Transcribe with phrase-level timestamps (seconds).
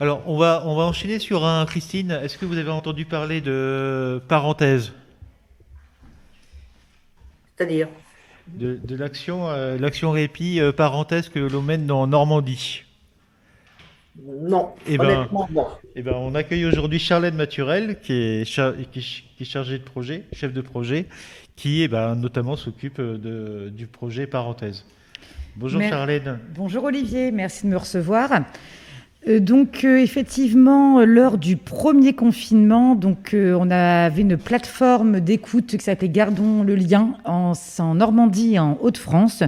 [0.00, 1.64] Alors, on va, on va enchaîner sur un.
[1.66, 4.92] Christine, est-ce que vous avez entendu parler de parenthèse?
[7.56, 7.88] C'est-à-dire?
[8.48, 12.82] De, de l'action euh, l'action répit euh, parenthèse que l'on mène en Normandie
[14.22, 15.66] Non, Eh ben- honnêtement, non.
[15.96, 19.46] Eh ben, on accueille aujourd'hui Charlène Maturel, qui est, char- qui, est ch- qui est
[19.46, 21.06] chargée de projet, chef de projet,
[21.56, 24.84] qui eh ben, notamment s'occupe euh, de, du projet parenthèse.
[25.56, 26.38] Bonjour Mer- Charlène.
[26.54, 28.28] Bonjour Olivier, merci de me recevoir.
[29.28, 35.76] Euh, donc euh, effectivement, lors du premier confinement, donc euh, on avait une plateforme d'écoute
[35.76, 37.52] qui s'appelait Gardons le lien en,
[37.94, 39.42] Normandie en Haute-France.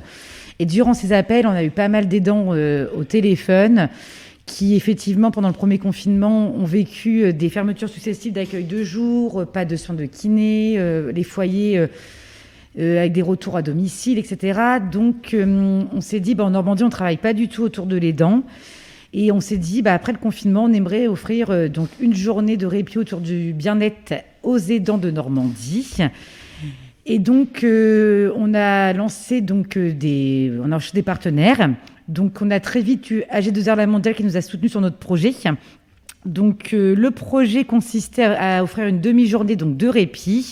[0.58, 3.90] Et durant ces appels, on a eu pas mal d'aidants au téléphone
[4.46, 9.66] qui effectivement pendant le premier confinement ont vécu des fermetures successives d'accueil de jour, pas
[9.66, 10.80] de soins de kiné,
[11.12, 11.86] les foyers
[12.78, 14.58] avec des retours à domicile, etc.
[14.90, 18.42] Donc, on s'est dit, bah, en Normandie, on travaille pas du tout autour de l'aidant.
[19.18, 22.58] Et on s'est dit, bah, après le confinement, on aimerait offrir euh, donc une journée
[22.58, 25.96] de répit autour du bien-être aux aidants de Normandie.
[27.06, 31.70] Et donc, euh, on a lancé donc euh, des, on a des partenaires.
[32.08, 34.98] Donc, on a très vite eu AG2R La Mondiale qui nous a soutenus sur notre
[34.98, 35.32] projet.
[36.26, 40.50] Donc, le projet consistait à offrir une demi-journée donc de répit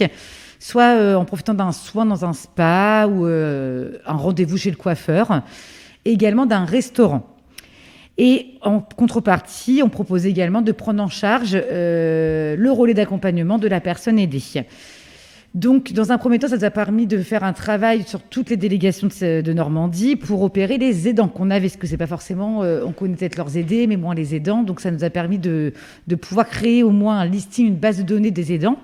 [0.59, 5.43] soit en profitant d'un soin dans un spa ou un rendez-vous chez le coiffeur,
[6.05, 7.34] également d'un restaurant.
[8.17, 13.67] Et en contrepartie, on propose également de prendre en charge euh, le relais d'accompagnement de
[13.67, 14.43] la personne aidée.
[15.55, 18.51] Donc, dans un premier temps, ça nous a permis de faire un travail sur toutes
[18.51, 22.63] les délégations de, Normandie pour opérer les aidants qu'on avait, parce que c'est pas forcément,
[22.63, 24.63] euh, on connaît peut-être leurs aidés, mais moins les aidants.
[24.63, 25.73] Donc, ça nous a permis de,
[26.07, 28.79] de pouvoir créer au moins un listing, une base de données des aidants.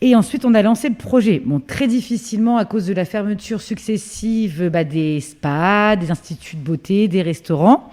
[0.00, 1.40] Et ensuite, on a lancé le projet.
[1.44, 6.62] Bon, très difficilement à cause de la fermeture successive bah, des spas, des instituts de
[6.62, 7.90] beauté, des restaurants.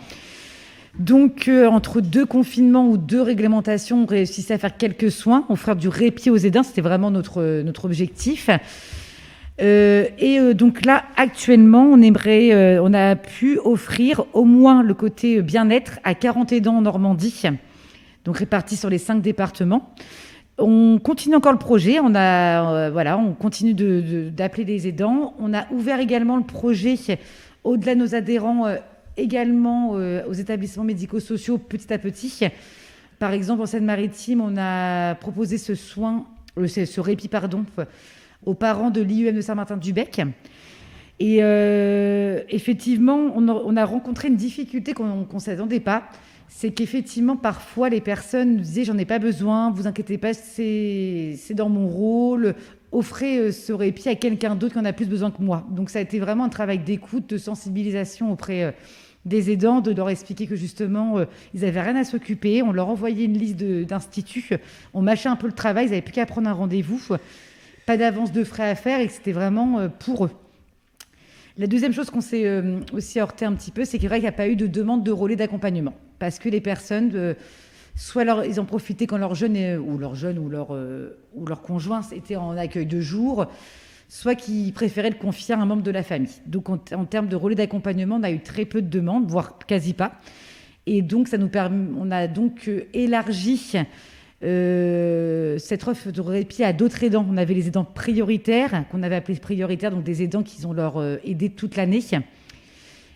[1.00, 5.76] Donc, euh, entre deux confinements ou deux réglementations, on réussissait à faire quelques soins, offrir
[5.76, 6.64] du répit aux aidants.
[6.64, 8.50] C'était vraiment notre, notre objectif.
[9.62, 14.82] Euh, et euh, donc là, actuellement, on aimerait, euh, on a pu offrir au moins
[14.84, 17.42] le côté bien-être à 40 aidants en Normandie,
[18.26, 19.94] donc répartis sur les cinq départements.
[20.58, 22.00] On continue encore le projet.
[22.00, 25.34] On a, euh, voilà, on continue de- de- d'appeler les aidants.
[25.40, 26.96] On a ouvert également le projet
[27.64, 28.76] au-delà de nos adhérents, euh,
[29.18, 32.48] également euh, aux établissements médico-sociaux petit à petit.
[33.20, 36.26] Par exemple, en Seine-Maritime, on a proposé ce soin,
[36.58, 37.66] euh, ce répit, pardon,
[38.46, 40.22] aux parents de l'IUM de Saint-Martin-du-Bec.
[41.20, 46.04] Et euh, effectivement, on a, on a rencontré une difficulté qu'on ne s'attendait pas.
[46.48, 51.70] C'est qu'effectivement, parfois, les personnes disaient J'en ai pas besoin, vous inquiétez pas, c'est dans
[51.70, 52.56] mon rôle.
[52.92, 55.66] Offrez ce répit à quelqu'un d'autre qui en a plus besoin que moi.
[55.70, 58.72] Donc, ça a été vraiment un travail d'écoute, de sensibilisation auprès euh,
[59.24, 62.62] des aidants, de leur expliquer que justement, euh, ils n'avaient rien à s'occuper.
[62.62, 64.50] On leur envoyait une liste d'instituts.
[64.94, 67.02] On mâchait un peu le travail, ils n'avaient plus qu'à prendre un rendez-vous.
[67.86, 70.32] Pas d'avance de frais à faire et que c'était vraiment euh, pour eux.
[71.58, 72.64] La deuxième chose qu'on s'est
[72.94, 75.36] aussi heurté un petit peu, c'est qu'il n'y a pas eu de demande de relais
[75.36, 75.94] d'accompagnement.
[76.18, 77.36] Parce que les personnes,
[78.02, 82.36] soit ils ont profité quand leur jeune, ou leur jeune ou euh, ou conjoint était
[82.36, 83.46] en accueil de jour,
[84.10, 86.42] soit qu'ils préféraient le confier à un membre de la famille.
[86.48, 89.94] Donc en, termes de relais d'accompagnement, on a eu très peu de demandes, voire quasi
[89.94, 90.14] pas.
[90.88, 93.74] Et donc, ça nous permet, on a donc euh, élargi
[94.44, 97.26] euh, cette offre de répit à d'autres aidants.
[97.30, 101.00] On avait les aidants prioritaires, qu'on avait appelés prioritaires, donc des aidants qui ont leur
[101.24, 102.02] aidé toute l'année.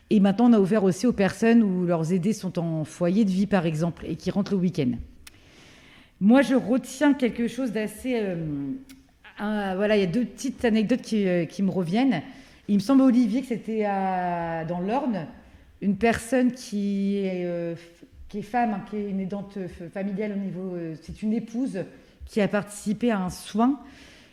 [0.10, 3.32] Et maintenant, on a ouvert aussi aux personnes où leurs aidés sont en foyer de
[3.32, 4.92] vie, par exemple, et qui rentrent le week-end.
[6.22, 8.22] Moi, je retiens quelque chose d'assez.
[8.22, 12.22] euh, voilà, il y a deux petites anecdotes qui, euh, qui me reviennent.
[12.68, 15.28] Il me semble, Olivier, que c'était dans l'Orne,
[15.82, 17.76] une personne qui est, euh,
[18.30, 19.58] qui est femme, hein, qui est une aidante
[19.94, 20.78] familiale au niveau.
[21.02, 21.84] c'est une épouse
[22.26, 23.80] qui a participé à un soin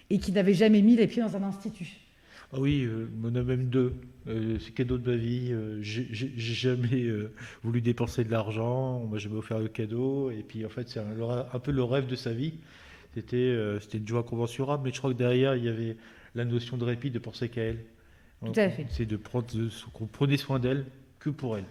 [0.08, 2.01] et qui n'avait jamais mis les pieds dans un institut.
[2.52, 3.94] Ah oui, euh, on en a même deux.
[4.28, 5.48] Euh, c'est cadeau de ma vie.
[5.50, 7.32] euh, j'ai jamais euh,
[7.62, 9.00] voulu dépenser de l'argent.
[9.02, 10.30] On m'a jamais offert le cadeau.
[10.30, 12.54] Et puis en fait, c'est un, peu le rêve de sa vie.
[13.14, 14.84] C'était c'était une joie commensurable.
[14.84, 15.96] Mais je crois que derrière, il y avait
[16.34, 17.84] la notion de répit, de penser qu'à elle.
[18.44, 18.86] Tout à fait.
[18.90, 19.46] C'est de prendre
[19.92, 20.86] qu'on prenait soin d'elle
[21.18, 21.64] que pour elle.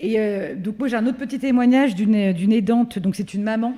[0.00, 0.16] Et
[0.56, 3.76] donc moi j'ai un autre petit témoignage d'une aidante, donc c'est une maman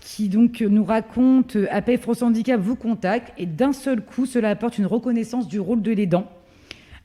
[0.00, 4.50] qui donc nous raconte euh, APF France Handicap vous contacte et d'un seul coup cela
[4.50, 6.26] apporte une reconnaissance du rôle de l'aidant.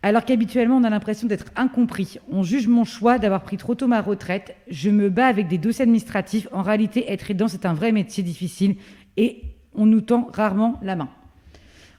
[0.01, 2.19] Alors qu'habituellement on a l'impression d'être incompris.
[2.31, 4.55] On juge mon choix d'avoir pris trop tôt ma retraite.
[4.69, 6.47] Je me bats avec des dossiers administratifs.
[6.51, 8.75] En réalité être aidant c'est un vrai métier difficile
[9.17, 9.41] et
[9.73, 11.09] on nous tend rarement la main.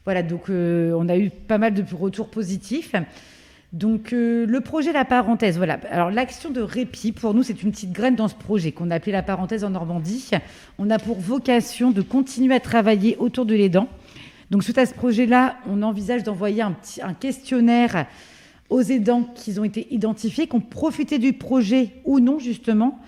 [0.05, 2.95] Voilà donc euh, on a eu pas mal de retours positifs.
[3.73, 5.79] Donc euh, le projet La Parenthèse, voilà.
[5.91, 8.97] Alors l'action de répit, pour nous, c'est une petite graine dans ce projet qu'on a
[8.97, 10.31] appelé La Parenthèse en Normandie.
[10.79, 13.89] On a pour vocation de continuer à travailler autour de l'aidant.
[14.51, 18.07] Donc suite à ce projet-là, on envisage d'envoyer un, petit, un questionnaire
[18.71, 23.01] aux aidants qui ont été identifiés, qui ont profité du projet ou non, justement,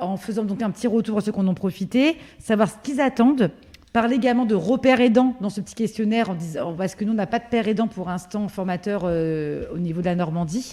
[0.00, 3.00] en faisant donc un petit retour à ceux qui en ont profité, savoir ce qu'ils
[3.00, 3.50] attendent,
[3.92, 7.16] parler également de repères aidants dans ce petit questionnaire, en disant, parce que nous, on
[7.16, 10.72] n'a pas de père aidant pour l'instant formateur euh, au niveau de la Normandie,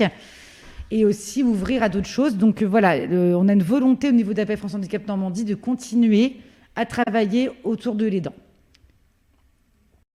[0.92, 2.38] et aussi ouvrir à d'autres choses.
[2.38, 6.38] Donc euh, voilà, on a une volonté au niveau d'APF France Handicap Normandie de continuer
[6.76, 8.34] à travailler autour de l'aidant.